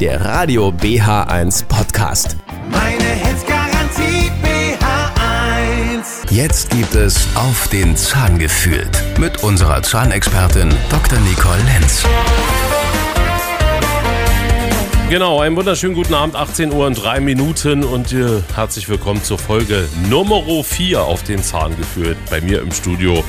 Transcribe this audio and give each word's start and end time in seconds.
der 0.00 0.24
Radio 0.24 0.70
BH1 0.70 1.66
Podcast. 1.66 2.34
Meine 2.70 3.04
Hits 3.04 3.44
Garantie 3.46 4.30
BH1. 4.42 6.30
Jetzt 6.30 6.70
gibt 6.70 6.94
es 6.94 7.28
auf 7.34 7.68
den 7.68 7.94
Zahn 7.98 8.38
gefühlt 8.38 8.88
mit 9.18 9.44
unserer 9.44 9.82
Zahnexpertin 9.82 10.70
Dr. 10.88 11.18
Nicole 11.20 11.62
Lenz. 11.64 12.02
Genau, 15.10 15.40
einen 15.40 15.54
wunderschönen 15.56 15.94
guten 15.94 16.14
Abend, 16.14 16.34
18 16.34 16.72
Uhr 16.72 16.86
und 16.86 16.94
3 16.94 17.20
Minuten 17.20 17.84
und 17.84 18.10
äh, 18.14 18.40
herzlich 18.54 18.88
willkommen 18.88 19.22
zur 19.22 19.38
Folge 19.38 19.86
Nummer 20.08 20.42
4 20.64 21.02
auf 21.02 21.24
den 21.24 21.42
Zahn 21.42 21.76
geführt. 21.76 22.16
Bei 22.30 22.40
mir 22.40 22.62
im 22.62 22.72
Studio 22.72 23.22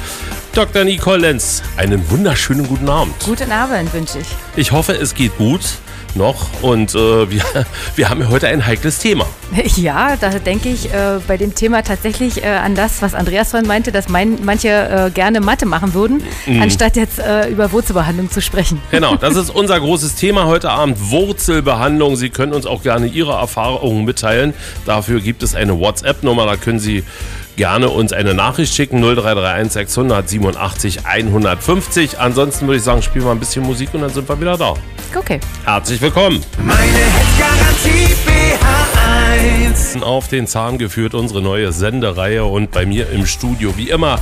Dr. 0.54 0.86
Nicole 0.86 1.18
Lenz. 1.18 1.64
Einen 1.76 2.10
wunderschönen 2.10 2.66
guten 2.66 2.88
Abend. 2.88 3.16
Guten 3.26 3.52
Abend 3.52 3.94
wünsche 3.94 4.20
ich. 4.20 4.28
Ich 4.56 4.72
hoffe, 4.72 4.94
es 4.94 5.14
geht 5.14 5.38
gut 5.38 5.60
noch 6.16 6.48
und 6.62 6.94
äh, 6.96 7.30
wir, 7.30 7.42
wir 7.96 8.10
haben 8.10 8.28
heute 8.30 8.48
ein 8.48 8.66
heikles 8.66 9.00
Thema. 9.00 9.26
Ja, 9.76 10.16
da 10.16 10.30
denke 10.30 10.70
ich 10.70 10.94
äh, 10.94 11.20
bei 11.28 11.38
dem 11.38 11.54
Thema 11.56 11.82
tatsächlich 11.84 12.44
äh, 12.44 12.48
an 12.48 12.74
das, 12.76 13.02
was 13.02 13.14
Andreas 13.14 13.52
vorhin 13.52 13.68
meinte, 13.68 13.92
dass 13.92 14.08
mein, 14.10 14.40
manche 14.44 14.70
äh, 14.70 15.12
gerne 15.12 15.42
Mathe 15.42 15.66
machen 15.66 15.94
würden, 15.94 16.24
Mhm. 16.46 16.62
anstatt 16.62 16.96
jetzt 16.96 17.20
äh, 17.20 17.48
über 17.50 17.72
Wurzelbehandlung 17.72 18.30
zu 18.32 18.42
sprechen. 18.42 18.82
Genau, 18.92 19.16
das 19.16 19.36
ist 19.36 19.50
unser 19.50 19.80
großes 19.80 20.16
Thema 20.16 20.46
heute 20.46 20.70
Abend, 20.70 20.98
Wurzelbehandlung. 21.12 22.16
Sie 22.16 22.30
können 22.30 22.54
uns 22.54 22.66
auch 22.66 22.84
gerne 22.84 23.08
Ihre 23.08 23.34
Erfahrungen 23.34 24.06
mitteilen. 24.06 24.54
Dafür 24.86 25.20
gibt 25.22 25.44
es 25.44 25.56
eine 25.56 25.80
WhatsApp-Nummer, 25.80 26.46
da 26.46 26.56
können 26.58 26.80
Sie 26.80 27.04
gerne 27.56 27.90
uns 27.90 28.14
eine 28.14 28.34
Nachricht 28.34 28.74
schicken, 28.74 29.02
0331 29.02 29.72
600 29.74 30.30
87 30.30 31.06
150. 31.06 32.20
Ansonsten 32.20 32.68
würde 32.68 32.78
ich 32.78 32.84
sagen, 32.84 33.02
spielen 33.02 33.26
wir 33.26 33.32
ein 33.32 33.40
bisschen 33.40 33.64
Musik 33.64 33.94
und 33.94 34.02
dann 34.02 34.10
sind 34.10 34.28
wir 34.28 34.40
wieder 34.40 34.58
da. 34.58 34.74
Okay. 35.16 35.40
Herzlich 35.66 36.02
willkommen. 36.02 36.44
Meine 36.64 36.82
Hits 36.82 37.38
Garantie 37.38 38.16
BH1. 38.26 40.02
Auf 40.02 40.28
den 40.28 40.48
Zahn 40.48 40.78
geführt 40.78 41.14
unsere 41.14 41.42
neue 41.42 41.72
Sendereihe 41.72 42.46
und 42.46 42.72
bei 42.72 42.86
mir 42.86 43.10
im 43.10 43.26
Studio 43.26 43.76
wie 43.78 43.90
immer 43.90 44.20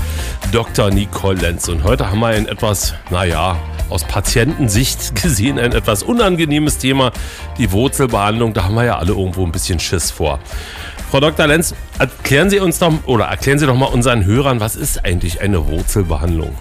Dr. 0.51 0.89
Nicole 0.89 1.39
Lenz. 1.39 1.67
Und 1.67 1.83
heute 1.83 2.09
haben 2.09 2.19
wir 2.19 2.27
ein 2.27 2.47
etwas, 2.47 2.93
naja, 3.11 3.57
aus 3.89 4.03
Patientensicht 4.03 5.15
gesehen 5.21 5.59
ein 5.59 5.73
etwas 5.73 6.03
unangenehmes 6.03 6.77
Thema, 6.77 7.11
die 7.57 7.71
Wurzelbehandlung. 7.71 8.53
Da 8.53 8.63
haben 8.63 8.75
wir 8.75 8.85
ja 8.85 8.97
alle 8.97 9.11
irgendwo 9.11 9.45
ein 9.45 9.51
bisschen 9.51 9.79
Schiss 9.79 10.11
vor. 10.11 10.39
Frau 11.09 11.19
Dr. 11.19 11.47
Lenz, 11.47 11.73
erklären 11.97 12.51
Sie 12.51 12.59
uns 12.59 12.77
doch 12.77 12.93
oder 13.07 13.25
erklären 13.25 13.57
Sie 13.57 13.65
doch 13.65 13.75
mal 13.75 13.87
unseren 13.87 14.25
Hörern, 14.25 14.59
was 14.59 14.75
ist 14.75 15.03
eigentlich 15.05 15.41
eine 15.41 15.67
Wurzelbehandlung? 15.67 16.55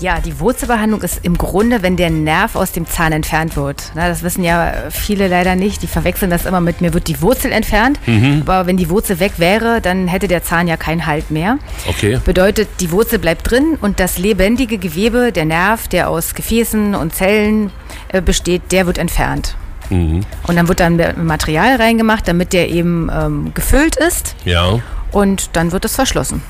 Ja, 0.00 0.18
die 0.18 0.40
Wurzelbehandlung 0.40 1.02
ist 1.02 1.20
im 1.22 1.38
Grunde, 1.38 1.82
wenn 1.82 1.96
der 1.96 2.10
Nerv 2.10 2.56
aus 2.56 2.72
dem 2.72 2.88
Zahn 2.88 3.12
entfernt 3.12 3.54
wird. 3.54 3.92
Na, 3.94 4.08
das 4.08 4.24
wissen 4.24 4.42
ja 4.42 4.72
viele 4.90 5.28
leider 5.28 5.54
nicht. 5.54 5.82
Die 5.82 5.86
verwechseln 5.86 6.32
das 6.32 6.46
immer 6.46 6.60
mit, 6.60 6.80
mir 6.80 6.92
wird 6.92 7.06
die 7.06 7.22
Wurzel 7.22 7.52
entfernt. 7.52 8.00
Mhm. 8.06 8.42
Aber 8.44 8.66
wenn 8.66 8.76
die 8.76 8.90
Wurzel 8.90 9.20
weg 9.20 9.34
wäre, 9.36 9.80
dann 9.80 10.08
hätte 10.08 10.26
der 10.26 10.42
Zahn 10.42 10.66
ja 10.66 10.76
keinen 10.76 11.06
Halt 11.06 11.30
mehr. 11.30 11.58
Okay. 11.86 12.18
Bedeutet, 12.24 12.68
die 12.80 12.90
Wurzel 12.90 13.20
bleibt 13.20 13.48
drin 13.48 13.78
und 13.80 14.00
das 14.00 14.18
lebendige 14.18 14.78
Gewebe, 14.78 15.30
der 15.30 15.44
Nerv, 15.44 15.86
der 15.86 16.10
aus 16.10 16.34
Gefäßen 16.34 16.96
und 16.96 17.14
Zellen 17.14 17.70
äh, 18.08 18.20
besteht, 18.20 18.72
der 18.72 18.86
wird 18.86 18.98
entfernt. 18.98 19.54
Mhm. 19.92 20.20
Und 20.46 20.56
dann 20.56 20.68
wird 20.68 20.80
dann 20.80 21.00
Material 21.24 21.76
reingemacht, 21.76 22.26
damit 22.26 22.52
der 22.52 22.68
eben 22.70 23.10
ähm, 23.12 23.52
gefüllt 23.54 23.96
ist 23.96 24.34
Ja. 24.44 24.80
und 25.10 25.50
dann 25.56 25.72
wird 25.72 25.84
es 25.84 25.94
verschlossen. 25.94 26.42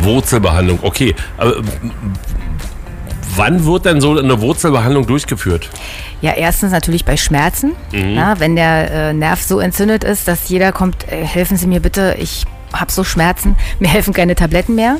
Wurzelbehandlung, 0.00 0.78
okay. 0.82 1.14
Aber, 1.36 1.54
wann 3.36 3.64
wird 3.64 3.84
denn 3.84 4.00
so 4.00 4.16
eine 4.18 4.40
Wurzelbehandlung 4.40 5.06
durchgeführt? 5.06 5.68
Ja, 6.20 6.32
erstens 6.32 6.72
natürlich 6.72 7.04
bei 7.04 7.16
Schmerzen. 7.16 7.72
Na, 7.92 8.38
wenn 8.40 8.56
der 8.56 8.90
äh, 8.90 9.12
Nerv 9.12 9.40
so 9.42 9.60
entzündet 9.60 10.02
ist, 10.04 10.26
dass 10.28 10.48
jeder 10.48 10.72
kommt, 10.72 11.06
äh, 11.10 11.24
helfen 11.24 11.56
Sie 11.56 11.66
mir 11.66 11.80
bitte, 11.80 12.16
ich 12.18 12.44
habe 12.72 12.92
so 12.92 13.04
Schmerzen, 13.04 13.56
mir 13.78 13.88
helfen 13.88 14.12
keine 14.12 14.34
Tabletten 14.34 14.74
mehr. 14.74 14.98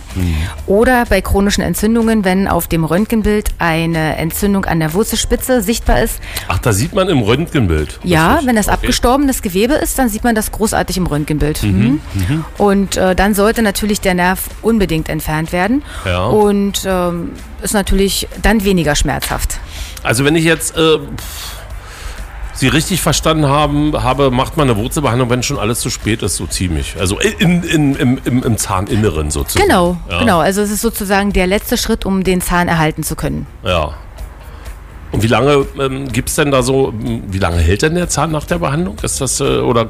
Oder 0.67 1.05
bei 1.07 1.21
chronischen 1.21 1.63
Entzündungen, 1.63 2.25
wenn 2.25 2.49
auf 2.49 2.67
dem 2.67 2.85
Röntgenbild 2.85 3.51
eine 3.59 4.17
Entzündung 4.17 4.65
an 4.65 4.81
der 4.81 4.95
Wurzelspitze 4.95 5.63
sichtbar 5.63 6.03
ist. 6.03 6.21
Ach, 6.49 6.59
da 6.59 6.73
sieht 6.73 6.95
man 6.95 7.09
im 7.09 7.21
Röntgenbild. 7.21 8.01
Ja, 8.05 8.33
Richtig. 8.33 8.49
wenn 8.49 8.57
das 8.57 8.69
Okay. 8.69 8.75
abgestorbenes 8.75 9.43
Gewebe 9.43 9.75
ist, 9.75 9.99
dann 9.99 10.09
sieht 10.09 10.25
man 10.25 10.35
das 10.35 10.53
großartig 10.53 10.97
im 10.97 11.07
Röntgenbild. 11.07 11.63
Mhm. 11.63 12.01
Und 12.59 12.97
äh, 12.97 13.15
dann 13.15 13.35
sollte 13.35 13.63
natürlich 13.63 14.01
der 14.01 14.15
Nerv 14.15 14.41
unbedingt 14.63 15.09
entfernt 15.09 15.53
werden. 15.53 15.83
Ja. 16.05 16.27
Und 16.27 16.85
ähm, 16.87 17.33
ist 17.63 17.75
natürlich 17.75 18.29
dann 18.43 18.65
weniger 18.65 18.95
schmerzhaft. 18.95 19.59
Also 20.03 20.25
wenn 20.25 20.37
ich 20.37 20.45
jetzt 20.45 20.77
äh, 20.77 20.99
pff, 20.99 21.58
Sie 22.59 22.67
richtig 22.67 23.01
verstanden 23.01 23.47
haben, 23.47 24.03
habe, 24.03 24.33
macht 24.33 24.57
man 24.57 24.69
eine 24.69 24.77
Wurzelbehandlung, 24.77 25.31
wenn 25.31 25.45
schon 25.45 25.59
alles 25.59 25.79
zu 25.79 25.91
spät 25.91 26.23
ist, 26.23 26.35
so 26.35 26.47
ziemlich. 26.47 26.97
Also 26.99 27.21
in, 27.21 27.63
in, 27.63 27.95
im, 27.95 28.19
im, 28.25 28.43
im 28.43 28.57
Zahninneren 28.57 29.31
sozusagen. 29.31 29.69
Genau, 29.69 29.97
ja. 30.11 30.19
genau. 30.19 30.41
Also 30.41 30.63
es 30.63 30.71
ist 30.73 30.81
sozusagen 30.81 31.33
der 31.33 31.47
letzte 31.47 31.77
Schritt, 31.77 32.05
um 32.05 32.25
den 32.25 32.41
Zahn 32.41 32.67
erhalten 32.67 33.05
zu 33.05 33.15
können. 33.15 33.47
Ja. 33.63 33.95
Und 35.13 35.23
wie 35.23 35.27
lange 35.27 35.67
ähm, 35.81 36.09
gibt 36.13 36.29
es 36.29 36.35
denn 36.37 36.51
da 36.51 36.63
so, 36.63 36.89
m, 36.89 37.23
wie 37.29 37.39
lange 37.39 37.59
hält 37.59 37.83
denn 37.83 37.95
der 37.95 38.09
Zahn 38.09 38.31
nach 38.31 38.45
der 38.45 38.59
Behandlung? 38.59 38.97
Ist 39.03 39.21
das, 39.21 39.41
äh, 39.41 39.45
oder 39.59 39.87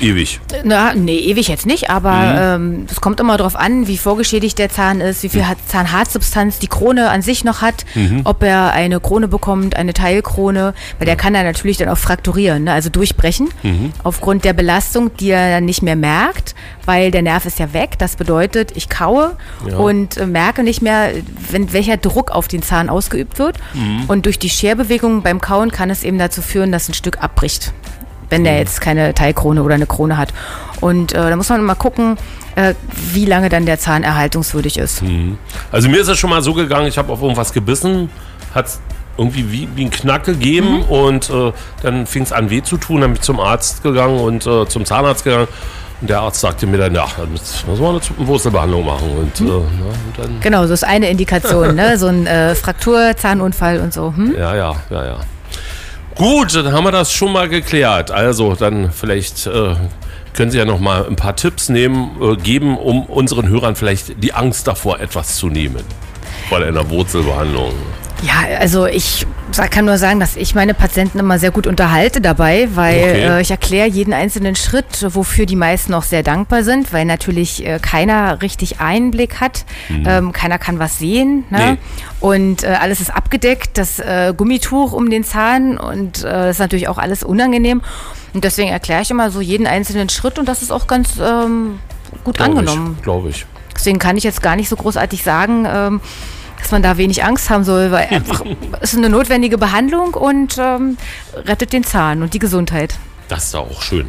ewig? 0.00 0.40
Na, 0.64 0.92
nee, 0.94 1.16
ewig 1.18 1.48
jetzt 1.48 1.66
nicht, 1.66 1.90
aber 1.90 2.56
ähm, 2.56 2.86
es 2.90 3.00
kommt 3.00 3.20
immer 3.20 3.36
darauf 3.36 3.56
an, 3.56 3.86
wie 3.88 3.96
vorgeschädigt 3.96 4.58
der 4.58 4.68
Zahn 4.70 5.00
ist, 5.00 5.22
wie 5.22 5.28
viel 5.30 5.46
hat 5.48 5.58
Zahnhartsubstanz 5.66 6.58
die 6.58 6.66
Krone 6.68 7.08
an 7.10 7.22
sich 7.22 7.44
noch 7.44 7.62
hat, 7.62 7.84
ob 8.24 8.42
er 8.42 8.72
eine 8.72 9.00
Krone 9.00 9.28
bekommt, 9.28 9.76
eine 9.76 9.92
Teilkrone, 9.94 10.74
weil 10.98 11.06
der 11.06 11.16
kann 11.16 11.34
er 11.34 11.44
natürlich 11.44 11.76
dann 11.78 11.88
auch 11.88 11.98
frakturieren, 11.98 12.64
ne? 12.64 12.72
also 12.72 12.90
durchbrechen, 12.90 13.48
aufgrund 14.04 14.44
der 14.44 14.52
Belastung, 14.52 15.10
die 15.18 15.30
er 15.30 15.50
dann 15.50 15.64
nicht 15.64 15.82
mehr 15.82 15.96
merkt, 15.96 16.54
weil 16.84 17.10
der 17.10 17.22
Nerv 17.22 17.44
ist 17.46 17.58
ja 17.58 17.72
weg. 17.72 17.98
Das 17.98 18.16
bedeutet, 18.16 18.72
ich 18.76 18.88
kaue 18.88 19.36
Ja. 19.68 19.76
und 19.76 20.16
äh, 20.16 20.26
merke 20.26 20.62
nicht 20.62 20.80
mehr, 20.82 21.10
wenn, 21.50 21.72
welcher 21.72 21.96
Druck 21.96 22.30
auf 22.30 22.48
den 22.48 22.62
Zahn 22.62 22.88
ausgeübt 22.88 23.38
wird. 23.38 23.56
Und 24.08 24.26
durch 24.26 24.38
die 24.38 24.48
Scherbewegung 24.58 25.22
beim 25.22 25.40
Kauen 25.40 25.70
kann 25.70 25.90
es 25.90 26.02
eben 26.02 26.18
dazu 26.18 26.42
führen, 26.42 26.72
dass 26.72 26.88
ein 26.88 26.94
Stück 26.94 27.22
abbricht 27.22 27.72
wenn 28.30 28.44
der 28.44 28.58
jetzt 28.58 28.80
keine 28.80 29.14
Teilkrone 29.14 29.62
oder 29.62 29.74
eine 29.74 29.86
Krone 29.86 30.16
hat. 30.16 30.32
Und 30.80 31.12
äh, 31.12 31.30
da 31.30 31.36
muss 31.36 31.48
man 31.48 31.62
mal 31.62 31.74
gucken, 31.74 32.16
äh, 32.56 32.74
wie 33.12 33.24
lange 33.24 33.48
dann 33.48 33.66
der 33.66 33.78
Zahn 33.78 34.02
erhaltungswürdig 34.02 34.78
ist. 34.78 35.02
Also 35.72 35.88
mir 35.88 36.00
ist 36.00 36.08
es 36.08 36.18
schon 36.18 36.30
mal 36.30 36.42
so 36.42 36.54
gegangen, 36.54 36.86
ich 36.86 36.98
habe 36.98 37.12
auf 37.12 37.22
irgendwas 37.22 37.52
gebissen, 37.52 38.10
hat 38.54 38.66
es 38.66 38.80
irgendwie 39.16 39.50
wie, 39.50 39.68
wie 39.74 39.84
ein 39.84 39.90
Knack 39.90 40.24
gegeben 40.24 40.82
und 40.82 41.28
äh, 41.30 41.52
dann 41.82 42.06
fing 42.06 42.22
es 42.22 42.32
an 42.32 42.50
weh 42.50 42.62
zu 42.62 42.76
tun, 42.76 43.00
dann 43.00 43.10
bin 43.10 43.16
ich 43.16 43.22
zum 43.22 43.40
Arzt 43.40 43.82
gegangen 43.82 44.20
und 44.20 44.46
äh, 44.46 44.68
zum 44.68 44.84
Zahnarzt 44.84 45.24
gegangen. 45.24 45.48
Der 46.00 46.20
Arzt 46.20 46.40
sagte 46.40 46.66
mir 46.66 46.78
dann, 46.78 46.94
ja, 46.94 47.06
dann 47.16 47.32
muss 47.32 47.64
man 47.66 47.96
eine 47.96 48.28
Wurzelbehandlung 48.28 48.86
machen. 48.86 49.10
Und, 49.18 49.40
äh, 49.40 49.44
na, 49.44 50.24
und 50.24 50.40
Genau, 50.40 50.66
so 50.66 50.74
ist 50.74 50.84
eine 50.84 51.10
Indikation, 51.10 51.74
ne? 51.74 51.98
so 51.98 52.06
ein 52.06 52.26
äh, 52.26 52.54
Fraktur, 52.54 53.16
Zahnunfall 53.16 53.80
und 53.80 53.92
so. 53.92 54.14
Hm? 54.14 54.34
ja, 54.38 54.54
ja, 54.54 54.76
ja, 54.90 55.04
ja. 55.04 55.16
Gut, 56.14 56.54
dann 56.54 56.72
haben 56.72 56.84
wir 56.84 56.92
das 56.92 57.12
schon 57.12 57.32
mal 57.32 57.48
geklärt. 57.48 58.10
Also 58.10 58.54
dann 58.54 58.92
vielleicht 58.92 59.46
äh, 59.46 59.74
können 60.34 60.50
Sie 60.50 60.58
ja 60.58 60.64
noch 60.64 60.80
mal 60.80 61.06
ein 61.06 61.16
paar 61.16 61.34
Tipps 61.34 61.68
nehmen, 61.68 62.10
äh, 62.20 62.36
geben, 62.36 62.76
um 62.78 63.04
unseren 63.06 63.48
Hörern 63.48 63.74
vielleicht 63.74 64.22
die 64.22 64.34
Angst 64.34 64.66
davor 64.66 65.00
etwas 65.00 65.36
zu 65.36 65.48
nehmen. 65.48 65.82
Vor 66.48 66.58
einer 66.58 66.88
Wurzelbehandlung. 66.90 67.72
Ja, 68.22 68.58
also 68.58 68.86
ich 68.86 69.26
kann 69.70 69.84
nur 69.84 69.96
sagen, 69.96 70.18
dass 70.18 70.34
ich 70.36 70.54
meine 70.54 70.74
Patienten 70.74 71.18
immer 71.20 71.38
sehr 71.38 71.52
gut 71.52 71.66
unterhalte 71.68 72.20
dabei, 72.20 72.68
weil 72.74 72.98
Okay. 72.98 73.22
äh, 73.22 73.40
ich 73.40 73.50
erkläre 73.50 73.88
jeden 73.88 74.12
einzelnen 74.12 74.56
Schritt, 74.56 75.06
wofür 75.10 75.46
die 75.46 75.56
meisten 75.56 75.94
auch 75.94 76.02
sehr 76.02 76.22
dankbar 76.24 76.64
sind, 76.64 76.92
weil 76.92 77.04
natürlich 77.04 77.64
äh, 77.64 77.78
keiner 77.80 78.42
richtig 78.42 78.80
Einblick 78.80 79.40
hat, 79.40 79.64
ähm, 79.88 80.32
keiner 80.32 80.58
kann 80.58 80.78
was 80.80 80.98
sehen 80.98 81.44
ne? 81.50 81.72
Nee. 81.72 81.78
und 82.20 82.64
äh, 82.64 82.76
alles 82.80 83.00
ist 83.00 83.14
abgedeckt, 83.14 83.78
das 83.78 84.00
äh, 84.00 84.34
Gummituch 84.36 84.92
um 84.92 85.10
den 85.10 85.22
Zahn 85.22 85.78
und 85.78 86.18
äh, 86.24 86.28
das 86.28 86.56
ist 86.56 86.60
natürlich 86.60 86.88
auch 86.88 86.98
alles 86.98 87.22
unangenehm 87.22 87.82
und 88.34 88.42
deswegen 88.42 88.68
erkläre 88.70 89.02
ich 89.02 89.10
immer 89.10 89.30
so 89.30 89.40
jeden 89.40 89.66
einzelnen 89.66 90.08
Schritt 90.08 90.38
und 90.38 90.46
das 90.48 90.62
ist 90.62 90.72
auch 90.72 90.88
ganz 90.88 91.10
ähm, 91.20 91.78
gut 92.24 92.36
Glaub 92.36 92.48
angenommen. 92.48 92.98
Glaube 93.02 93.30
ich. 93.30 93.46
Deswegen 93.74 94.00
kann 94.00 94.16
ich 94.16 94.24
jetzt 94.24 94.42
gar 94.42 94.56
nicht 94.56 94.68
so 94.68 94.74
großartig 94.74 95.22
sagen, 95.22 95.66
ähm, 95.72 96.00
dass 96.58 96.70
man 96.70 96.82
da 96.82 96.96
wenig 96.96 97.24
Angst 97.24 97.50
haben 97.50 97.64
soll, 97.64 97.90
weil 97.90 98.08
einfach 98.10 98.44
es 98.80 98.92
ist 98.92 98.98
eine 98.98 99.08
notwendige 99.08 99.58
Behandlung 99.58 100.14
und 100.14 100.56
ähm, 100.58 100.96
rettet 101.34 101.72
den 101.72 101.84
Zahn 101.84 102.22
und 102.22 102.34
die 102.34 102.38
Gesundheit. 102.38 102.98
Das 103.28 103.44
ist 103.44 103.54
auch 103.54 103.82
schön. 103.82 104.08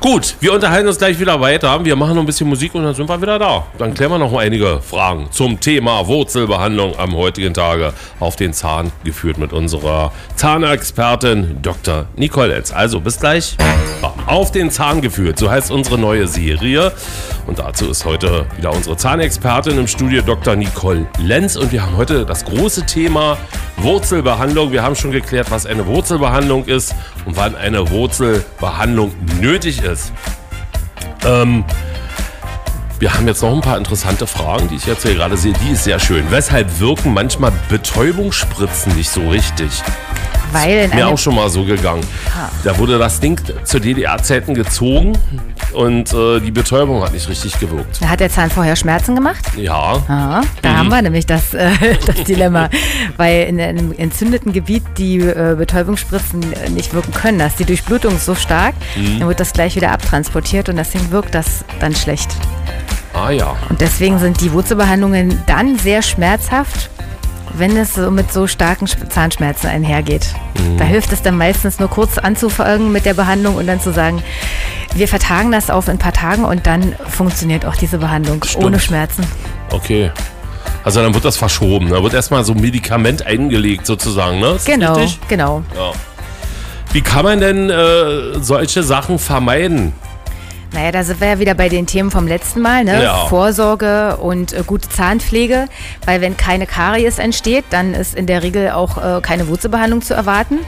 Gut, 0.00 0.36
wir 0.40 0.54
unterhalten 0.54 0.88
uns 0.88 0.96
gleich 0.96 1.20
wieder 1.20 1.38
weiter. 1.40 1.84
Wir 1.84 1.96
machen 1.96 2.14
noch 2.14 2.22
ein 2.22 2.26
bisschen 2.26 2.48
Musik 2.48 2.74
und 2.74 2.84
dann 2.84 2.94
sind 2.94 3.08
wir 3.08 3.20
wieder 3.20 3.38
da. 3.38 3.66
Dann 3.76 3.92
klären 3.92 4.12
wir 4.12 4.18
noch 4.18 4.34
einige 4.34 4.80
Fragen 4.80 5.28
zum 5.30 5.60
Thema 5.60 6.06
Wurzelbehandlung 6.06 6.98
am 6.98 7.14
heutigen 7.14 7.52
Tage 7.52 7.92
auf 8.20 8.36
den 8.36 8.54
Zahn 8.54 8.90
geführt 9.04 9.36
mit 9.36 9.52
unserer 9.52 10.12
Zahnexpertin 10.36 11.58
Dr. 11.60 12.06
Nicole 12.16 12.54
Etz. 12.54 12.72
Also 12.72 13.00
bis 13.00 13.20
gleich. 13.20 13.56
Auf 14.26 14.50
den 14.50 14.70
Zahn 14.70 15.00
geführt, 15.02 15.38
so 15.38 15.50
heißt 15.50 15.70
unsere 15.70 15.98
neue 15.98 16.26
Serie. 16.26 16.92
Und 17.46 17.58
dazu 17.58 17.90
ist 17.90 18.06
heute 18.06 18.46
wieder 18.56 18.72
unsere 18.72 18.96
Zahnexpertin 18.96 19.78
im 19.78 19.86
Studio 19.86 20.22
Dr. 20.22 20.56
Nicole 20.56 21.06
Lenz. 21.18 21.56
Und 21.56 21.72
wir 21.72 21.82
haben 21.82 21.96
heute 21.96 22.24
das 22.24 22.44
große 22.44 22.86
Thema 22.86 23.36
Wurzelbehandlung. 23.76 24.72
Wir 24.72 24.82
haben 24.82 24.96
schon 24.96 25.10
geklärt, 25.10 25.50
was 25.50 25.66
eine 25.66 25.86
Wurzelbehandlung 25.86 26.64
ist 26.64 26.94
und 27.26 27.36
wann 27.36 27.54
eine 27.54 27.90
Wurzelbehandlung 28.64 29.12
nötig 29.40 29.82
ist. 29.82 30.12
Ähm, 31.24 31.64
wir 32.98 33.12
haben 33.12 33.26
jetzt 33.26 33.42
noch 33.42 33.52
ein 33.52 33.60
paar 33.60 33.76
interessante 33.76 34.26
Fragen, 34.26 34.68
die 34.68 34.76
ich 34.76 34.86
jetzt 34.86 35.02
hier 35.02 35.14
gerade 35.14 35.36
sehe. 35.36 35.52
Die 35.64 35.72
ist 35.72 35.84
sehr 35.84 35.98
schön. 35.98 36.24
Weshalb 36.30 36.80
wirken 36.80 37.12
manchmal 37.12 37.52
Betäubungsspritzen 37.68 38.94
nicht 38.96 39.10
so 39.10 39.28
richtig? 39.28 39.82
Weil 40.52 40.88
Mir 40.88 41.08
auch 41.08 41.18
schon 41.18 41.34
mal 41.34 41.50
so 41.50 41.64
gegangen. 41.64 42.06
Ah. 42.34 42.48
Da 42.62 42.78
wurde 42.78 42.98
das 42.98 43.20
Ding 43.20 43.40
zu 43.64 43.80
DDR-Zeiten 43.80 44.54
gezogen 44.54 45.18
und 45.74 46.12
äh, 46.12 46.40
die 46.40 46.50
Betäubung 46.50 47.02
hat 47.02 47.12
nicht 47.12 47.28
richtig 47.28 47.58
gewirkt. 47.58 48.00
hat 48.06 48.20
der 48.20 48.30
Zahn 48.30 48.50
vorher 48.50 48.76
Schmerzen 48.76 49.14
gemacht? 49.14 49.44
Ja, 49.56 49.74
Aha, 50.08 50.40
da 50.62 50.68
Mhm. 50.70 50.76
haben 50.76 50.88
wir 50.88 51.02
nämlich 51.02 51.26
das, 51.26 51.52
äh, 51.54 51.70
das 52.06 52.24
Dilemma. 52.24 52.68
Weil 53.16 53.44
in 53.48 53.60
einem 53.60 53.92
entzündeten 53.92 54.52
Gebiet 54.52 54.82
die 54.98 55.18
äh, 55.18 55.54
Betäubungsspritzen 55.56 56.42
äh, 56.54 56.70
nicht 56.70 56.94
wirken 56.94 57.12
können. 57.12 57.38
Da 57.38 57.46
ist 57.46 57.58
die 57.58 57.64
Durchblutung 57.64 58.18
so 58.18 58.34
stark, 58.34 58.74
Mhm. 58.96 59.18
dann 59.20 59.28
wird 59.28 59.40
das 59.40 59.52
gleich 59.52 59.76
wieder 59.76 59.90
abtransportiert 59.92 60.68
und 60.68 60.76
deswegen 60.76 61.10
wirkt 61.10 61.34
das 61.34 61.64
dann 61.80 61.94
schlecht. 61.94 62.30
ah 63.14 63.30
ja. 63.30 63.54
Und 63.68 63.80
deswegen 63.80 64.18
sind 64.18 64.40
die 64.40 64.52
Wurzelbehandlungen 64.52 65.42
dann 65.46 65.78
sehr 65.78 66.02
schmerzhaft, 66.02 66.90
wenn 67.56 67.76
es 67.76 67.94
so 67.94 68.10
mit 68.10 68.32
so 68.32 68.46
starken 68.46 68.86
Sch- 68.86 69.08
Zahnschmerzen 69.08 69.68
einhergeht. 69.68 70.26
Mhm. 70.58 70.76
Da 70.78 70.84
hilft 70.84 71.12
es 71.12 71.22
dann 71.22 71.36
meistens 71.36 71.78
nur 71.78 71.88
kurz 71.88 72.18
anzufangen 72.18 72.92
mit 72.92 73.04
der 73.04 73.14
Behandlung 73.14 73.56
und 73.56 73.66
dann 73.66 73.80
zu 73.80 73.92
sagen, 73.92 74.22
wir 74.94 75.08
vertagen 75.08 75.50
das 75.52 75.70
auf 75.70 75.88
ein 75.88 75.98
paar 75.98 76.12
Tagen 76.12 76.44
und 76.44 76.66
dann 76.66 76.94
funktioniert 77.08 77.64
auch 77.66 77.76
diese 77.76 77.98
Behandlung 77.98 78.42
Stimmt. 78.44 78.64
ohne 78.64 78.78
Schmerzen. 78.80 79.26
Okay. 79.70 80.10
Also 80.84 81.02
dann 81.02 81.14
wird 81.14 81.24
das 81.24 81.36
verschoben. 81.36 81.90
Da 81.90 82.02
wird 82.02 82.12
erstmal 82.14 82.44
so 82.44 82.52
ein 82.52 82.60
Medikament 82.60 83.24
eingelegt 83.26 83.86
sozusagen, 83.86 84.38
ne? 84.40 84.48
Ist 84.52 84.66
Genau, 84.66 85.00
genau. 85.28 85.62
Ja. 85.74 85.92
Wie 86.92 87.00
kann 87.00 87.24
man 87.24 87.40
denn 87.40 87.70
äh, 87.70 88.38
solche 88.40 88.82
Sachen 88.82 89.18
vermeiden? 89.18 89.92
Naja, 90.74 90.90
da 90.90 91.04
sind 91.04 91.20
wir 91.20 91.28
ja 91.28 91.38
wieder 91.38 91.54
bei 91.54 91.68
den 91.68 91.86
Themen 91.86 92.10
vom 92.10 92.26
letzten 92.26 92.60
Mal, 92.60 92.82
ne? 92.84 93.00
Ja. 93.04 93.26
Vorsorge 93.26 94.16
und 94.16 94.52
äh, 94.52 94.64
gute 94.66 94.88
Zahnpflege, 94.88 95.66
weil 96.04 96.20
wenn 96.20 96.36
keine 96.36 96.66
Karies 96.66 97.20
entsteht, 97.20 97.64
dann 97.70 97.94
ist 97.94 98.16
in 98.16 98.26
der 98.26 98.42
Regel 98.42 98.70
auch 98.70 98.98
äh, 98.98 99.20
keine 99.20 99.46
Wurzelbehandlung 99.46 100.02
zu 100.02 100.14
erwarten. 100.14 100.58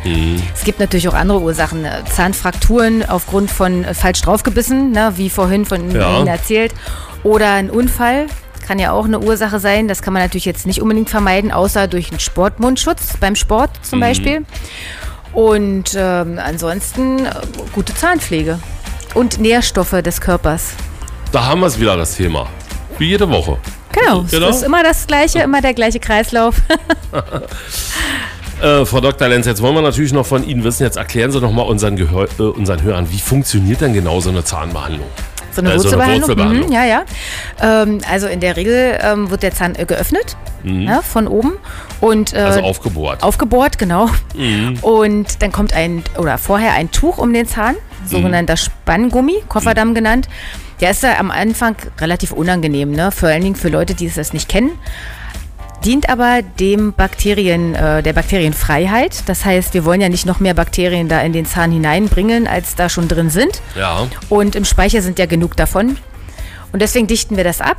Es 0.55 0.63
gibt 0.63 0.79
natürlich 0.79 1.09
auch 1.09 1.15
andere 1.15 1.41
Ursachen, 1.41 1.85
äh, 1.85 2.05
Zahnfrakturen 2.09 3.05
aufgrund 3.09 3.51
von 3.51 3.83
äh, 3.83 3.95
falsch 3.95 4.23
draufgebissen, 4.23 4.93
ne? 4.93 5.15
wie 5.17 5.29
vorhin 5.29 5.65
von 5.65 5.91
Ja. 5.91 6.19
Ihnen 6.19 6.29
erzählt, 6.29 6.73
oder 7.25 7.53
ein 7.55 7.69
Unfall. 7.69 8.27
Kann 8.65 8.79
ja 8.79 8.93
auch 8.93 9.05
eine 9.07 9.19
Ursache 9.21 9.59
sein. 9.61 9.87
Das 9.89 10.03
kann 10.03 10.13
man 10.13 10.23
natürlich 10.23 10.45
jetzt 10.45 10.67
nicht 10.67 10.81
unbedingt 10.83 11.11
vermeiden, 11.11 11.51
außer 11.53 11.87
durch 11.89 12.11
einen 12.11 12.21
Sportmundschutz 12.21 13.17
beim 13.19 13.35
Sport 13.37 13.71
zum 13.83 13.99
Beispiel. 14.01 14.45
Und 15.33 15.97
ähm, 15.97 16.39
ansonsten 16.43 17.27
äh, 17.27 17.31
gute 17.73 17.95
Zahnpflege 17.95 18.59
und 19.17 19.41
Nährstoffe 19.41 20.03
des 20.03 20.21
Körpers. 20.21 20.75
Da 21.33 21.45
haben 21.47 21.61
wir 21.61 21.67
es 21.67 21.81
wieder, 21.81 21.97
das 21.97 22.15
Thema. 22.17 22.47
Wie 22.99 23.09
jede 23.09 23.29
Woche. 23.29 23.59
Genau, 23.93 24.25
Genau. 24.31 24.49
es 24.49 24.57
ist 24.59 24.63
immer 24.63 24.83
das 24.83 25.07
gleiche, 25.07 25.41
immer 25.41 25.61
der 25.63 25.75
gleiche 25.75 25.99
Kreislauf. 26.01 26.57
Äh, 28.63 28.87
Frau 28.87 29.01
Dr. 29.03 29.29
Lenz, 29.29 29.45
jetzt 29.45 29.61
wollen 29.61 29.75
wir 29.75 29.83
natürlich 29.83 30.15
noch 30.15 30.25
von 30.25 30.43
Ihnen 30.43 30.65
wissen, 30.65 30.83
jetzt 30.85 30.97
erklären 30.97 31.31
Sie 31.31 31.39
doch 31.43 31.53
mal 31.53 31.61
unseren, 31.61 31.95
Gehör, 31.95 32.27
äh, 32.39 32.43
unseren 32.43 32.81
Hörern, 32.83 33.07
wie 33.13 33.19
funktioniert 33.19 33.83
denn 33.83 33.93
genau 33.93 34.19
so 34.21 34.31
eine 34.31 34.45
Zahnbehandlung? 34.45 35.07
So 35.53 35.61
eine 35.61 35.75
Äh, 35.75 35.79
so 35.79 35.89
eine 35.91 36.21
Wurzelbehandlung. 36.23 36.67
Mhm, 36.69 36.73
ja, 36.73 36.85
ja. 36.87 37.03
Ähm, 37.61 38.01
also 38.11 38.27
in 38.29 38.41
der 38.41 38.57
Regel 38.57 38.99
ähm, 39.03 39.31
wird 39.31 39.43
der 39.43 39.53
Zahn 39.53 39.75
äh, 39.75 39.85
geöffnet 39.85 40.39
ja, 40.65 41.03
von 41.03 41.29
oben 41.29 41.53
und 42.01 42.33
äh, 42.33 42.41
Mhm. 42.41 42.47
Also 42.47 42.61
aufgebohrt. 42.63 43.23
aufgebohrt, 43.23 43.77
genau. 43.79 44.09
Mhm. 44.35 44.79
Und 44.81 45.43
dann 45.43 45.53
kommt 45.53 45.75
ein 45.75 46.03
oder 46.17 46.39
vorher 46.39 46.73
ein 46.73 46.91
Tuch 46.91 47.19
um 47.19 47.35
den 47.35 47.47
Zahn, 47.47 47.77
sogenannter 48.09 48.57
Spanngummi, 48.57 49.43
Kofferdamm 49.49 49.95
genannt. 49.95 50.29
Der 50.81 50.91
ist 50.91 51.03
ja 51.03 51.19
am 51.19 51.31
Anfang 51.31 51.77
relativ 52.01 52.33
unangenehm, 52.33 52.91
ne? 52.91 53.11
Vor 53.11 53.29
allen 53.29 53.43
Dingen 53.43 53.57
für 53.57 53.69
Leute, 53.69 53.95
die 53.95 54.07
es 54.07 54.15
das 54.15 54.33
nicht 54.33 54.49
kennen. 54.49 54.71
Dient 55.85 56.09
aber 56.09 56.41
dem 56.59 56.93
Bakterien, 56.95 57.75
äh, 57.75 58.03
der 58.03 58.13
Bakterienfreiheit. 58.13 59.23
Das 59.27 59.45
heißt, 59.45 59.75
wir 59.75 59.85
wollen 59.85 60.01
ja 60.01 60.09
nicht 60.09 60.27
noch 60.27 60.41
mehr 60.41 60.55
Bakterien 60.55 61.09
da 61.09 61.21
in 61.21 61.33
den 61.33 61.47
Zahn 61.47 61.71
hineinbringen, 61.71 62.47
als 62.49 62.75
da 62.75 62.89
schon 62.89 63.09
drin 63.09 63.31
sind. 63.31 63.61
ja. 63.77 64.07
Und 64.29 64.57
im 64.57 64.65
Speicher 64.65 65.03
sind 65.03 65.19
ja 65.19 65.27
genug 65.27 65.57
davon. 65.57 65.97
Und 66.73 66.83
deswegen 66.83 67.07
dichten 67.07 67.37
wir 67.37 67.45
das 67.45 67.61
ab. 67.61 67.77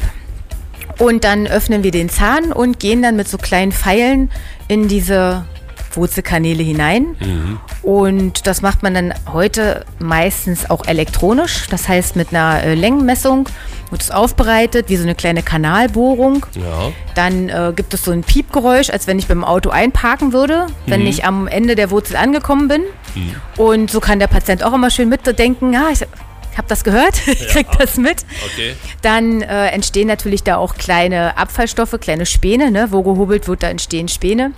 Und 1.00 1.24
dann 1.24 1.48
öffnen 1.48 1.84
wir 1.84 1.92
den 1.92 2.10
Zahn 2.10 2.52
und 2.52 2.80
gehen 2.80 3.02
dann 3.02 3.16
mit 3.16 3.28
so 3.28 3.38
kleinen 3.38 3.72
Pfeilen 3.72 4.32
in 4.68 4.88
diese 4.88 5.46
Wurzelkanäle 5.98 6.64
hinein. 6.64 7.16
Und 7.82 8.48
das 8.48 8.62
macht 8.62 8.84
man 8.84 8.94
dann 8.94 9.14
heute 9.32 9.86
meistens 10.00 10.70
auch 10.70 10.86
elektronisch. 10.88 11.68
Das 11.70 11.88
heißt, 11.90 12.16
mit 12.16 12.30
einer 12.30 12.64
äh, 12.64 12.76
Längenmessung 12.76 13.50
wird 13.90 14.02
es 14.02 14.12
aufbereitet, 14.12 14.90
wie 14.90 14.98
so 14.98 15.04
eine 15.04 15.16
kleine 15.16 15.44
Kanalbohrung. 15.44 16.46
Ja. 16.56 16.92
Dann 17.16 17.50
äh, 17.50 17.74
gibt 17.76 17.94
es 17.94 18.04
so 18.04 18.12
ein 18.12 18.24
Piepgeräusch, 18.24 18.90
als 18.90 19.08
wenn 19.08 19.18
ich 19.20 19.28
beim 19.28 19.44
Auto 19.44 19.70
einparken 19.70 20.34
würde, 20.34 20.68
wenn 20.86 21.06
ich 21.08 21.26
am 21.26 21.48
Ende 21.48 21.76
der 21.76 21.90
Wurzel 21.92 22.16
angekommen 22.16 22.68
bin. 22.68 22.84
Und 23.56 23.90
so 23.90 24.00
kann 24.00 24.20
der 24.20 24.28
Patient 24.28 24.64
auch 24.64 24.74
immer 24.74 24.90
schön 24.90 25.10
mitdenken, 25.10 25.74
ja, 25.74 25.88
ich, 25.92 26.02
ich 26.58 26.60
habe 26.60 26.70
das 26.70 26.84
gehört, 26.84 27.28
ich 27.28 27.48
krieg 27.50 27.68
das 27.78 27.98
mit. 27.98 28.26
Okay. 28.44 28.76
Dann 29.04 29.44
äh, 29.44 29.68
entstehen 29.68 30.08
natürlich 30.08 30.42
da 30.42 30.58
auch 30.58 30.74
kleine 30.74 31.38
Abfallstoffe, 31.38 31.96
kleine 32.02 32.26
Späne, 32.26 32.72
ne? 32.72 32.88
wo 32.90 33.04
gehobelt 33.04 33.48
wird, 33.48 33.62
da 33.62 33.70
entstehen 33.70 34.08
Späne. 34.08 34.54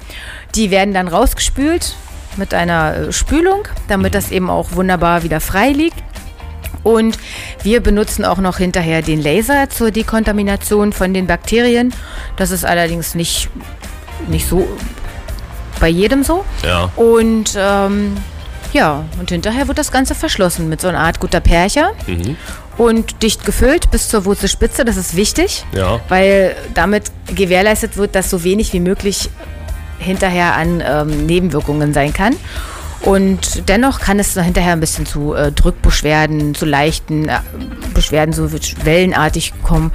Die 0.56 0.72
werden 0.72 0.94
dann 0.94 1.10
rausgespült 1.10 1.98
mit 2.38 2.54
einer 2.54 2.96
äh, 2.96 3.12
Spülung, 3.12 3.68
damit 3.90 4.16
das 4.16 4.31
eben 4.31 4.50
auch 4.50 4.72
wunderbar 4.72 5.24
wieder 5.24 5.42
frei 5.42 5.72
liegt. 5.72 6.01
Und 6.84 7.19
wir 7.63 7.81
benutzen 7.81 8.24
auch 8.24 8.38
noch 8.38 8.60
hinterher 8.60 9.01
den 9.01 9.22
Laser 9.22 9.69
zur 9.69 9.92
Dekontamination 9.92 10.94
von 10.94 11.13
den 11.13 11.28
Bakterien. 11.28 11.94
Das 12.38 12.51
ist 12.51 12.63
allerdings 12.63 13.13
nicht, 13.13 13.50
nicht 14.30 14.48
so 14.48 14.66
bei 15.81 15.90
jedem 15.90 16.24
so. 16.24 16.46
Ja. 16.63 16.90
Und 16.96 17.57
ähm, 17.57 18.16
ja, 18.74 19.04
und 19.19 19.30
hinterher 19.31 19.68
wird 19.68 19.77
das 19.77 19.92
Ganze 19.92 20.16
verschlossen 20.16 20.69
mit 20.69 20.81
so 20.81 20.88
einer 20.88 21.00
Art 21.00 21.19
guter 21.19 21.39
Percher 21.39 21.92
und 22.77 23.21
dicht 23.24 23.45
gefüllt 23.45 23.92
bis 23.92 24.10
zur 24.10 24.25
Wurzelspitze. 24.25 24.86
Das 24.86 24.98
ist 24.98 25.16
wichtig, 25.16 25.66
Ja. 25.74 26.00
weil 26.10 26.56
damit 26.74 27.12
gewährleistet 27.33 27.98
wird, 27.98 28.16
dass 28.16 28.30
so 28.30 28.44
wenig 28.44 28.71
wie 28.74 28.80
möglich 28.80 29.30
hinterher 29.98 30.56
an 30.56 30.81
ähm, 30.86 31.25
Nebenwirkungen 31.25 31.94
sein 31.94 32.13
kann. 32.13 32.36
Und 33.01 33.70
dennoch 33.70 34.00
kann 34.01 34.20
es 34.20 34.34
hinterher 34.34 34.74
ein 34.74 34.79
bisschen 34.82 35.05
zu 35.05 35.34
äh, 35.34 35.51
Drückbeschwerden, 35.53 36.53
zu 36.53 36.65
leichten 36.65 37.29
äh, 37.29 37.39
Beschwerden, 37.94 38.34
so 38.34 38.50
wellenartig 38.84 39.53
kommen. 39.63 39.91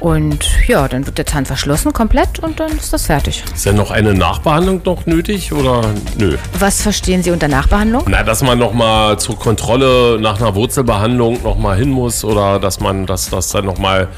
Und 0.00 0.48
ja, 0.66 0.88
dann 0.88 1.06
wird 1.06 1.18
der 1.18 1.26
Zahn 1.26 1.44
verschlossen 1.44 1.92
komplett 1.92 2.38
und 2.38 2.58
dann 2.58 2.72
ist 2.72 2.92
das 2.92 3.06
fertig. 3.06 3.44
Ist 3.54 3.66
denn 3.66 3.76
noch 3.76 3.90
eine 3.90 4.14
Nachbehandlung 4.14 4.80
noch 4.84 5.04
nötig 5.04 5.52
oder 5.52 5.82
nö? 6.18 6.36
Was 6.58 6.80
verstehen 6.80 7.22
Sie 7.22 7.30
unter 7.30 7.48
Nachbehandlung? 7.48 8.04
Na, 8.08 8.22
dass 8.22 8.42
man 8.42 8.58
nochmal 8.58 9.18
zur 9.18 9.38
Kontrolle 9.38 10.18
nach 10.18 10.40
einer 10.40 10.54
Wurzelbehandlung 10.54 11.42
nochmal 11.42 11.76
hin 11.76 11.90
muss 11.90 12.24
oder 12.24 12.58
dass 12.58 12.80
man, 12.80 13.06
dass 13.06 13.28
das 13.28 13.50
dann 13.50 13.66
nochmal 13.66 14.08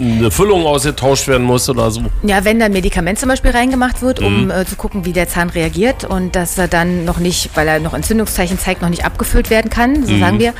eine 0.00 0.30
Füllung 0.30 0.64
ausgetauscht 0.66 1.28
werden 1.28 1.44
muss 1.46 1.68
oder 1.68 1.90
so. 1.90 2.02
Ja, 2.22 2.44
wenn 2.44 2.58
dann 2.60 2.72
Medikament 2.72 3.18
zum 3.18 3.28
Beispiel 3.28 3.50
reingemacht 3.50 4.00
wird, 4.02 4.20
um 4.20 4.50
äh, 4.50 4.64
zu 4.64 4.76
gucken, 4.76 5.04
wie 5.04 5.12
der 5.12 5.28
Zahn 5.28 5.50
reagiert 5.50 6.04
und 6.04 6.36
dass 6.36 6.56
er 6.58 6.68
dann 6.68 7.04
noch 7.04 7.18
nicht, 7.18 7.50
weil 7.54 7.66
er 7.68 7.80
noch 7.80 7.94
Entzündungszeichen 7.94 8.58
zeigt, 8.58 8.82
noch 8.82 8.88
nicht 8.88 9.04
abgefüllt 9.04 9.50
werden 9.50 9.70
kann, 9.70 10.04
so 10.06 10.16
sagen 10.18 10.38
wir, 10.38 10.52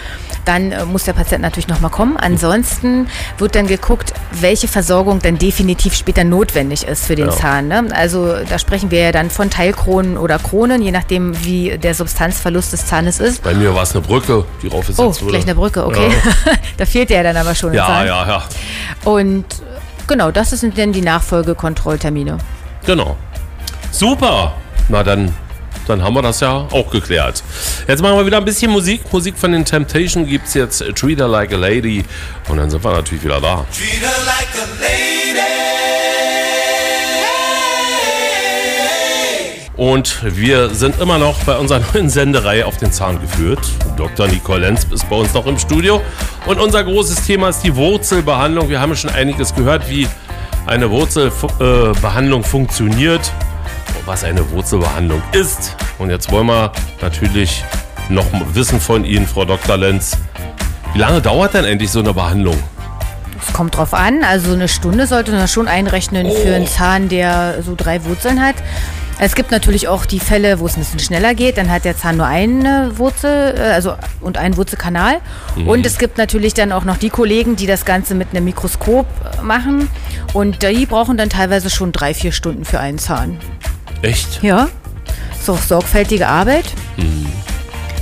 dann 0.45 0.73
äh, 0.73 0.85
muss 0.85 1.05
der 1.05 1.13
Patient 1.13 1.43
natürlich 1.43 1.69
nochmal 1.69 1.91
kommen. 1.91 2.17
Ansonsten 2.17 3.07
wird 3.39 3.55
dann 3.55 3.67
geguckt, 3.67 4.13
welche 4.41 4.69
Versorgung 4.69 5.21
dann 5.21 5.39
definitiv 5.39 5.95
später 5.95 6.25
notwendig 6.25 6.85
ist 6.87 7.07
für 7.07 7.15
den 7.15 7.27
Ja. 7.27 7.33
Zahn. 7.33 7.69
Ne? 7.69 7.85
Also 7.93 8.35
da 8.49 8.59
sprechen 8.59 8.91
wir 8.91 9.01
ja 9.01 9.13
dann 9.13 9.31
von 9.31 9.51
Teilkronen 9.51 10.17
oder 10.19 10.39
Kronen, 10.39 10.83
je 10.83 10.91
nachdem, 10.91 11.45
wie 11.45 11.77
der 11.79 11.95
Substanzverlust 11.95 12.73
des 12.73 12.87
Zahnes 12.87 13.21
ist. 13.21 13.43
Bei 13.43 13.55
mir 13.55 13.75
war 13.75 13.83
es 13.83 13.93
eine 13.93 14.01
Brücke, 14.03 14.45
die 14.63 14.69
Oh, 14.69 14.77
raufgesetzt 14.77 15.23
wurde. 15.23 15.33
gleich 15.33 15.45
eine 15.45 15.55
Brücke, 15.55 15.85
okay. 15.87 16.11
da 16.77 16.87
fehlt 16.87 17.11
ja 17.11 17.23
dann 17.23 17.37
aber 17.37 17.55
schon 17.55 17.71
ein 17.71 17.77
Ja, 17.77 17.87
Zahn. 17.87 18.07
ja, 18.07 18.27
ja. 18.27 18.43
Und 19.05 19.28
genau, 20.07 20.31
das 20.31 20.51
sind 20.51 20.77
dann 20.79 20.93
die 20.93 21.01
Nachfolgekontrolltermine. 21.03 22.39
Genau. 22.87 23.17
Super. 23.91 24.55
Na 24.89 25.03
dann, 25.03 25.35
dann 25.87 26.03
haben 26.03 26.15
wir 26.15 26.23
das 26.23 26.41
ja 26.41 26.67
auch 26.71 26.91
geklärt. 26.91 27.43
Jetzt 27.87 28.03
machen 28.03 28.17
wir 28.17 28.27
wieder 28.27 28.39
ein 28.39 28.45
bisschen 28.45 28.71
Musik. 28.71 29.13
Musik 29.13 29.37
von 29.37 29.53
den 29.53 29.65
Temptation 29.65 30.27
gibt 30.27 30.47
es 30.47 30.55
jetzt 30.55 30.79
Treat 30.95 31.19
Her 31.19 31.29
Like 31.29 31.53
a 31.53 31.57
Lady. 31.57 32.05
Und 32.49 32.59
dann 32.59 32.71
sind 32.71 32.83
wir 32.83 32.93
natürlich 32.93 33.25
wieder 33.25 33.41
da. 33.41 33.67
Treat 33.73 34.01
her 34.01 34.11
like 34.27 34.49
a 34.55 34.83
lady. 34.83 35.08
Und 39.79 40.19
wir 40.37 40.71
sind 40.71 41.01
immer 41.01 41.19
noch 41.19 41.39
bei 41.45 41.57
unserer 41.57 41.81
neuen 41.95 42.11
Sendereihe 42.11 42.67
auf 42.67 42.77
den 42.79 42.91
Zahn 42.93 43.21
geführt. 43.21 43.61
Dr. 43.97 44.27
Nicole 44.27 44.67
Lenz 44.67 44.85
ist 44.93 45.09
bei 45.09 45.15
uns 45.15 45.33
noch 45.33 45.47
im 45.47 45.57
Studio. 45.57 46.03
Und 46.47 46.61
unser 46.61 46.83
großes 46.83 47.25
Thema 47.25 47.49
ist 47.49 47.61
die 47.63 47.75
Wurzelbehandlung. 47.77 48.69
Wir 48.69 48.81
haben 48.81 48.97
schon 48.97 49.11
einiges 49.11 49.55
gehört, 49.55 49.89
wie 49.89 50.09
eine 50.67 50.91
Wurzelbehandlung 50.91 52.43
funktioniert. 52.43 53.33
was 54.05 54.25
eine 54.25 54.51
Wurzelbehandlung 54.51 55.23
ist. 55.33 55.77
Und 55.99 56.11
jetzt 56.11 56.33
wollen 56.33 56.47
wir 56.47 56.73
natürlich 57.01 57.63
noch 58.09 58.25
wissen 58.55 58.81
von 58.81 59.05
Ihnen, 59.05 59.27
Frau 59.27 59.45
Dr. 59.45 59.77
Lenz. 59.77 60.17
Wie 60.95 60.99
lange 60.99 61.21
dauert 61.21 61.55
denn 61.55 61.65
endlich 61.65 61.91
so 61.91 62.01
eine 62.01 62.15
Behandlung? 62.15 62.57
Es 63.41 63.53
kommt 63.53 63.77
drauf 63.77 63.95
an. 63.95 64.25
Also 64.25 64.53
eine 64.55 64.67
Stunde 64.67 65.07
sollte 65.07 65.31
man 65.33 65.47
schon 65.47 65.69
einrechnen 65.69 66.31
für 66.31 66.55
einen 66.55 66.67
Zahn, 66.67 67.09
der 67.09 67.63
so 67.63 67.75
drei 67.77 68.05
Wurzeln 68.05 68.41
hat. 68.41 68.57
Es 69.21 69.35
gibt 69.35 69.51
natürlich 69.51 69.89
auch 69.89 70.07
die 70.07 70.21
Fälle, 70.21 70.61
wo 70.61 70.67
es 70.67 70.77
ein 70.77 70.81
bisschen 70.81 71.01
schneller 71.01 71.35
geht. 71.35 71.59
Dann 71.59 71.71
hat 71.71 71.85
der 71.85 71.97
Zahn 71.97 72.17
nur 72.17 72.27
eine 72.27 72.93
Wurzel, 72.99 73.55
äh, 73.57 73.61
also 73.73 73.95
und 74.21 74.39
einen 74.39 74.57
Wurzelkanal. 74.57 75.21
Und 75.67 75.85
es 75.87 75.99
gibt 75.99 76.19
natürlich 76.19 76.55
dann 76.55 76.71
auch 76.71 76.85
noch 76.85 76.97
die 76.99 77.11
Kollegen, 77.11 77.57
die 77.57 77.67
das 77.67 77.85
Ganze 77.85 78.15
mit 78.15 78.29
einem 78.31 78.45
Mikroskop 78.45 79.07
äh, 79.07 79.43
machen. 79.43 79.91
Und 80.35 80.63
die 80.63 80.87
brauchen 80.87 81.17
dann 81.17 81.31
teilweise 81.31 81.69
schon 81.69 81.91
drei, 81.91 82.15
vier 82.15 82.31
Stunden 82.31 82.65
für 82.65 82.79
einen 82.79 82.99
Zahn. 82.99 83.39
Echt? 84.03 84.41
Ja, 84.43 84.69
ist 85.39 85.51
auch 85.51 85.59
sorgfältige 85.59 86.29
Arbeit. 86.29 86.67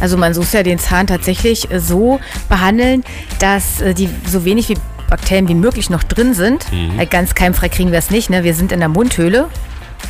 Also 0.00 0.18
man 0.18 0.35
muss 0.35 0.52
ja 0.52 0.62
den 0.62 0.78
Zahn 0.78 1.06
tatsächlich 1.06 1.70
äh, 1.70 1.80
so 1.80 2.20
behandeln, 2.50 3.04
dass 3.38 3.82
die 3.96 4.11
so 4.26 4.44
wenig 4.44 4.68
wie 4.68 4.76
Bakterien 5.08 5.49
wie 5.49 5.54
möglich 5.54 5.88
noch 5.88 6.02
drin 6.02 6.35
sind. 6.35 6.66
Äh, 6.99 7.06
Ganz 7.06 7.35
keimfrei 7.35 7.70
kriegen 7.70 7.90
wir 7.90 7.99
es 7.99 8.11
nicht. 8.11 8.28
Ne? 8.28 8.44
Wir 8.44 8.54
sind 8.54 8.70
in 8.73 8.80
der 8.80 8.88
Mundhöhle 8.90 9.49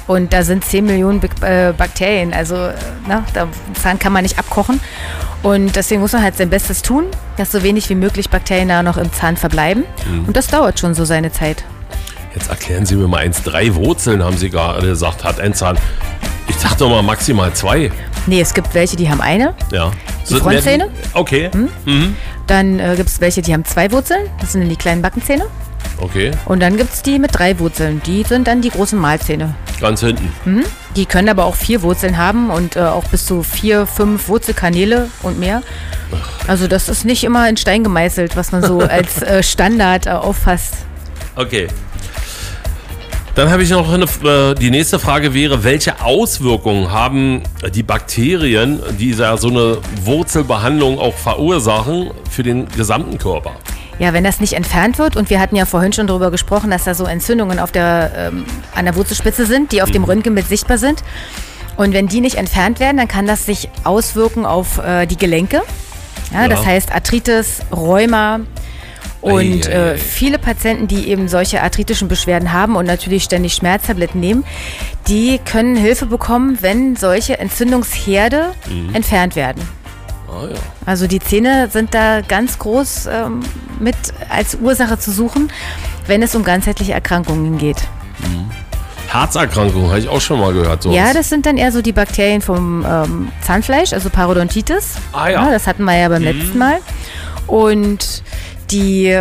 und 0.07 0.33
da 0.33 0.43
sind 0.43 0.65
10 0.65 0.85
Millionen 0.85 1.21
äh, 1.43 1.73
Bakterien. 1.77 2.33
Also 2.33 2.55
äh, 2.57 2.75
ne? 3.09 3.25
der 3.35 3.49
Zahn 3.75 3.99
kann 3.99 4.13
man 4.13 4.23
nicht 4.23 4.39
abkochen. 4.39 4.81
Und 5.43 5.77
deswegen 5.77 6.01
muss 6.01 6.13
man 6.13 6.23
halt 6.23 6.37
sein 6.37 6.51
Bestes 6.51 6.83
tun, 6.83 7.05
dass 7.37 7.53
so 7.53 7.63
wenig 7.63 7.89
wie 7.89 7.95
möglich 7.95 8.31
Bakterien 8.31 8.69
da 8.69 8.83
noch 8.83 8.97
im 8.97 9.13
Zahn 9.13 9.37
verbleiben. 9.37 9.85
Und 10.27 10.37
das 10.37 10.49
dauert 10.49 10.81
schon 10.81 10.95
so 10.95 11.05
seine 11.05 11.31
Zeit. 11.31 11.65
Jetzt 12.35 12.51
erklären 12.51 12.85
Sie 12.85 12.97
mir 12.97 13.09
mal 13.09 13.19
eins. 13.19 13.43
Drei 13.43 13.75
Wurzeln 13.75 14.23
haben 14.23 14.37
Sie 14.37 14.51
gerade 14.51 14.87
gesagt, 14.87 15.25
hat 15.25 15.41
ein 15.41 15.55
Zahn. 15.55 15.79
Ich 16.49 16.57
dachte 16.57 16.79
doch 16.79 16.91
mal 16.91 17.03
maximal 17.03 17.53
zwei. 17.53 17.91
Nee, 18.27 18.41
es 18.41 18.55
gibt 18.55 18.75
welche, 18.75 18.97
die 18.97 19.09
haben 19.09 19.21
eine. 19.21 19.55
Ja. 19.73 19.93
Die 20.29 20.35
Frontzähne? 20.35 20.91
Okay. 21.13 21.51
Dann 22.47 22.79
äh, 22.79 22.95
gibt 22.97 23.09
es 23.09 23.21
welche, 23.21 23.43
die 23.43 23.53
haben 23.53 23.65
zwei 23.65 23.91
Wurzeln. 23.93 24.29
Das 24.41 24.53
sind 24.53 24.63
dann 24.63 24.71
die 24.71 24.77
kleinen 24.77 25.03
Backenzähne. 25.03 25.47
Okay. 25.99 26.33
Und 26.45 26.61
dann 26.61 26.77
gibt 26.77 26.93
es 26.93 27.03
die 27.03 27.19
mit 27.19 27.37
drei 27.37 27.59
Wurzeln. 27.59 28.03
Die 28.05 28.23
sind 28.25 28.49
dann 28.49 28.61
die 28.63 28.71
großen 28.71 28.99
Mahlzähne. 28.99 29.55
Ganz 29.81 30.01
hinten. 30.01 30.33
Die 30.95 31.07
können 31.07 31.29
aber 31.29 31.45
auch 31.45 31.55
vier 31.55 31.83
Wurzeln 31.83 32.17
haben 32.17 32.51
und 32.51 32.77
äh, 32.77 32.81
auch 32.81 33.05
bis 33.05 33.27
zu 33.27 33.43
vier, 33.43 33.87
fünf 33.87 34.29
Wurzelkanäle 34.29 35.11
und 35.23 35.39
mehr. 35.39 35.63
Also 36.47 36.67
das 36.67 36.89
ist 36.89 37.05
nicht 37.05 37.25
immer 37.25 37.49
in 37.49 37.57
Stein 37.57 37.85
gemeißelt, 37.85 38.37
was 38.37 38.53
man 38.53 38.63
so 38.63 38.81
als 38.81 39.23
äh, 39.23 39.43
Standard 39.43 40.07
äh, 40.07 40.11
auffasst. 40.11 40.75
Okay. 41.35 41.69
Dann 43.35 43.51
habe 43.51 43.63
ich 43.63 43.69
noch 43.69 43.93
eine, 43.93 44.05
äh, 44.05 44.55
die 44.55 44.71
nächste 44.71 44.99
Frage 44.99 45.35
wäre, 45.35 45.63
welche 45.63 46.01
Auswirkungen 46.01 46.91
haben 46.91 47.43
die 47.75 47.83
Bakterien, 47.83 48.81
die 48.99 49.13
so 49.13 49.25
eine 49.25 49.77
Wurzelbehandlung 50.05 50.99
auch 50.99 51.15
verursachen, 51.15 52.13
für 52.31 52.43
den 52.43 52.67
gesamten 52.69 53.19
Körper? 53.19 53.53
Ja, 53.99 54.13
wenn 54.13 54.25
das 54.25 54.41
nicht 54.41 54.53
entfernt 54.53 54.99
wird, 54.99 55.17
und 55.17 55.31
wir 55.31 55.41
hatten 55.41 55.57
ja 55.57 55.65
vorhin 55.65 55.93
schon 55.93 56.07
darüber 56.07 56.31
gesprochen, 56.31 56.71
dass 56.71 56.85
da 56.85 56.95
so 56.95 57.05
Entzündungen 57.05 57.59
auf 57.59 57.73
der, 57.73 58.13
ähm, 58.17 58.45
an 58.75 58.85
der 58.85 58.95
Wurzelspitze 58.95 59.47
sind, 59.47 59.73
die 59.73 59.81
auf 59.83 59.91
dem 59.91 60.05
Röntgenbild 60.05 60.47
sichtbar 60.47 60.79
sind. 60.79 61.03
Und 61.77 61.93
wenn 61.93 62.07
die 62.07 62.21
nicht 62.21 62.37
entfernt 62.37 62.81
werden, 62.81 62.97
dann 62.99 63.09
kann 63.09 63.27
das 63.27 63.47
sich 63.47 63.69
auswirken 63.85 64.45
auf 64.47 64.79
äh, 64.79 65.07
die 65.07 65.17
Gelenke. 65.17 65.63
Ja, 66.33 66.43
Ja. 66.43 66.49
Das 66.49 66.65
heißt 66.67 66.93
Arthritis, 66.93 67.61
Rheuma. 67.75 68.41
Und 69.23 69.67
äh, 69.67 69.97
viele 69.97 70.39
Patienten, 70.39 70.87
die 70.87 71.09
eben 71.09 71.27
solche 71.29 71.61
arthritischen 71.63 72.07
Beschwerden 72.07 72.53
haben 72.53 72.77
und 72.77 72.87
natürlich 72.87 73.25
ständig 73.25 73.55
Schmerztabletten 73.55 74.21
nehmen, 74.21 74.45
die 75.09 75.41
können 75.45 75.75
Hilfe 75.75 76.07
bekommen, 76.07 76.59
wenn 76.61 76.95
solche 76.97 77.39
Entzündungsherde 77.39 78.53
entfernt 78.93 79.35
werden. 79.35 79.63
Ah, 80.29 80.47
ja. 80.51 80.57
Also 80.85 81.07
die 81.07 81.21
Zähne 81.21 81.69
sind 81.71 81.95
da 81.95 82.21
ganz 82.21 82.59
groß 82.59 83.07
ähm, 83.13 83.41
mit 83.79 83.97
als 84.29 84.57
Ursache 84.61 84.99
zu 84.99 85.11
suchen, 85.13 85.53
wenn 86.07 86.23
es 86.23 86.35
um 86.35 86.43
ganzheitliche 86.45 86.93
Erkrankungen 86.93 87.59
geht. 87.59 87.79
Herzerkrankungen 89.09 89.89
habe 89.89 90.01
ich 90.01 90.09
auch 90.09 90.21
schon 90.21 90.41
mal 90.41 90.53
gehört. 90.53 90.83
Sowas. 90.83 90.97
Ja, 90.97 91.13
das 91.15 91.29
sind 91.29 91.47
dann 91.47 91.57
eher 91.57 91.71
so 91.73 91.81
die 91.81 91.93
Bakterien 91.93 92.41
vom 92.43 92.85
ähm, 92.89 93.29
Zahnfleisch, 93.41 93.93
also 93.93 94.11
Parodontitis. 94.11 94.95
Ah, 95.13 95.29
ja. 95.29 95.51
Das 95.51 95.67
hatten 95.67 95.85
wir 95.85 95.97
ja 95.97 96.09
beim 96.09 96.23
letzten 96.23 96.59
Mal. 96.59 96.79
Und 97.47 98.23
die 98.71 99.17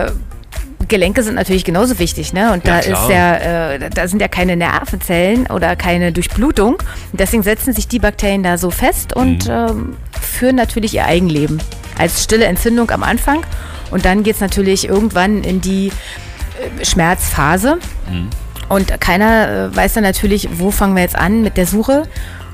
Gelenke 0.88 1.22
sind 1.24 1.36
natürlich 1.36 1.64
genauso 1.66 2.00
wichtig, 2.00 2.34
ne? 2.34 2.52
Und 2.52 2.66
Ja, 2.66 2.76
da 2.76 2.80
klar. 2.82 3.04
ist 3.04 3.10
ja, 3.10 3.36
äh, 3.36 3.90
da 3.92 4.08
sind 4.08 4.22
ja 4.22 4.28
keine 4.28 4.56
Nervenzellen 4.56 5.46
oder 5.48 5.76
keine 5.76 6.12
Durchblutung. 6.12 6.74
Und 7.12 7.20
deswegen 7.20 7.44
setzen 7.44 7.72
sich 7.74 7.88
die 7.88 8.00
Bakterien 8.00 8.42
da 8.44 8.58
so 8.58 8.72
fest 8.72 9.14
und 9.16 9.46
Mhm. 9.48 9.52
ähm, 9.54 9.98
führen 10.36 10.56
natürlich 10.56 10.94
ihr 10.94 11.06
Eigenleben. 11.06 11.62
Als 11.98 12.24
stille 12.24 12.46
Entzündung 12.46 12.92
am 12.92 13.04
Anfang. 13.04 13.46
Und 13.92 14.06
dann 14.06 14.24
geht 14.24 14.36
es 14.36 14.42
natürlich 14.42 14.88
irgendwann 14.88 15.44
in 15.44 15.62
die 15.62 15.88
äh, 15.88 16.86
Schmerzphase. 16.86 17.78
Mhm. 18.10 18.30
Und 18.68 19.00
keiner 19.00 19.72
äh, 19.72 19.76
weiß 19.76 19.94
dann 19.94 20.04
natürlich, 20.04 20.50
wo 20.54 20.72
fangen 20.72 20.96
wir 20.96 21.04
jetzt 21.04 21.16
an 21.16 21.42
mit 21.42 21.58
der 21.58 21.68
Suche. 21.68 22.04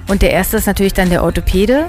Und 0.07 0.21
der 0.21 0.31
erste 0.31 0.57
ist 0.57 0.67
natürlich 0.67 0.93
dann 0.93 1.09
der 1.09 1.23
Orthopäde 1.23 1.87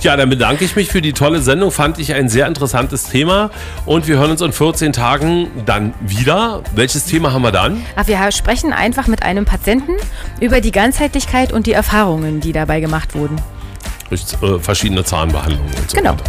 Ja, 0.00 0.16
dann 0.16 0.30
bedanke 0.30 0.64
ich 0.64 0.74
mich 0.74 0.88
für 0.88 1.02
die 1.02 1.12
tolle 1.12 1.42
Sendung. 1.42 1.70
Fand 1.70 1.98
ich 1.98 2.14
ein 2.14 2.30
sehr 2.30 2.46
interessantes 2.46 3.04
Thema. 3.04 3.50
Und 3.84 4.08
wir 4.08 4.16
hören 4.16 4.30
uns 4.30 4.40
in 4.40 4.54
14 4.54 4.94
Tagen 4.94 5.50
dann 5.66 5.92
wieder. 6.00 6.62
Welches 6.74 7.04
Thema 7.04 7.34
haben 7.34 7.42
wir 7.42 7.52
dann? 7.52 7.84
Ach, 7.94 8.06
wir 8.06 8.32
sprechen 8.32 8.72
einfach 8.72 9.06
mit 9.06 9.22
einem 9.22 9.44
Patienten 9.44 9.92
über 10.40 10.62
die 10.62 10.72
Ganzheitlichkeit 10.72 11.52
und 11.52 11.66
die 11.66 11.74
Erfahrungen, 11.74 12.40
die 12.40 12.52
dabei 12.52 12.80
gemacht 12.80 13.14
wurden. 13.14 13.36
Durch 14.08 14.22
äh, 14.42 14.58
verschiedene 14.60 15.04
Zahnbehandlungen 15.04 15.74
und 15.74 15.90
so 15.90 15.96
Genau. 15.98 16.12
weiter. 16.12 16.24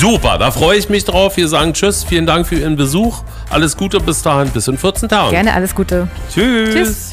Super, 0.00 0.38
da 0.38 0.50
freue 0.50 0.78
ich 0.78 0.88
mich 0.88 1.04
drauf. 1.04 1.36
Wir 1.36 1.46
sagen 1.46 1.74
Tschüss, 1.74 2.04
vielen 2.04 2.24
Dank 2.24 2.46
für 2.46 2.54
Ihren 2.54 2.74
Besuch. 2.74 3.22
Alles 3.50 3.76
Gute 3.76 4.00
bis 4.00 4.22
dahin, 4.22 4.48
bis 4.48 4.66
in 4.66 4.78
14 4.78 5.10
Tagen. 5.10 5.30
Gerne 5.30 5.52
alles 5.52 5.74
Gute. 5.74 6.08
Tschüss. 6.32 6.72
Tschüss. 6.72 7.12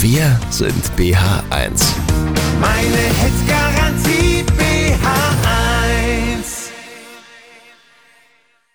Wir 0.00 0.40
sind 0.48 0.82
BH1. 0.96 1.18
Meine 2.58 2.96
Hits 3.20 3.46
Garantie 3.46 3.66
BH1 3.66 3.75